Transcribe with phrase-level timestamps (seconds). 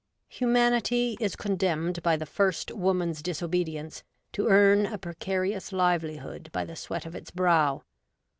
[0.01, 0.37] X PREFACE.
[0.39, 4.01] Humanity is condemned by the First Woman's disobedience
[4.33, 7.83] to earn a precarious livelihood by the sweat of its brow.